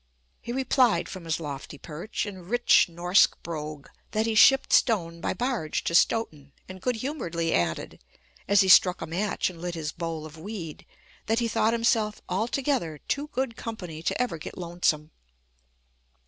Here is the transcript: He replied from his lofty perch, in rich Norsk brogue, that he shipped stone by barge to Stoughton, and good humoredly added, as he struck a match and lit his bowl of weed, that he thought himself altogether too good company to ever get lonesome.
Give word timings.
He 0.41 0.51
replied 0.51 1.07
from 1.07 1.25
his 1.25 1.39
lofty 1.39 1.77
perch, 1.77 2.25
in 2.25 2.47
rich 2.49 2.87
Norsk 2.89 3.35
brogue, 3.43 3.85
that 4.13 4.25
he 4.25 4.33
shipped 4.33 4.73
stone 4.73 5.21
by 5.21 5.35
barge 5.35 5.83
to 5.83 5.93
Stoughton, 5.93 6.53
and 6.67 6.81
good 6.81 6.95
humoredly 6.95 7.53
added, 7.53 7.99
as 8.47 8.61
he 8.61 8.67
struck 8.67 9.03
a 9.03 9.05
match 9.05 9.51
and 9.51 9.61
lit 9.61 9.75
his 9.75 9.91
bowl 9.91 10.25
of 10.25 10.39
weed, 10.39 10.87
that 11.27 11.37
he 11.37 11.47
thought 11.47 11.73
himself 11.73 12.19
altogether 12.27 12.97
too 13.07 13.27
good 13.27 13.55
company 13.55 14.01
to 14.01 14.19
ever 14.19 14.39
get 14.39 14.57
lonesome. 14.57 15.11